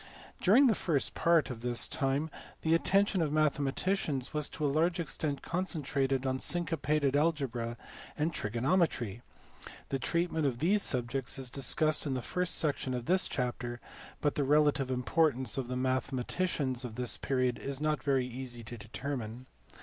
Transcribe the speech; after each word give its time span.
During 0.41 0.65
the 0.65 0.73
first 0.73 1.13
part 1.13 1.51
of 1.51 1.61
this 1.61 1.87
time 1.87 2.31
the 2.63 2.73
attention 2.73 3.21
of 3.21 3.29
mathe 3.29 3.59
maticians 3.59 4.33
was 4.33 4.49
to 4.49 4.65
a 4.65 4.65
large 4.65 4.99
extent 4.99 5.43
concentrated 5.43 6.25
on 6.25 6.39
syncopated 6.39 7.15
algebra 7.15 7.77
and 8.17 8.33
trigonometry: 8.33 9.21
the 9.89 9.99
treatment 9.99 10.47
of 10.47 10.57
these 10.57 10.81
subjects 10.81 11.37
is 11.37 11.51
discussed 11.51 12.07
in 12.07 12.15
the 12.15 12.23
first, 12.23 12.55
section 12.55 12.95
of 12.95 13.05
this 13.05 13.27
chapter, 13.27 13.79
but 14.21 14.33
the 14.33 14.43
relative 14.43 14.89
importance 14.89 15.55
of 15.55 15.67
the 15.67 15.77
mathematicians 15.77 16.83
of 16.83 16.95
this 16.95 17.17
period 17.17 17.59
is 17.59 17.79
not 17.79 18.01
very 18.01 18.25
easy 18.25 18.63
to 18.63 18.79
determine. 18.79 19.45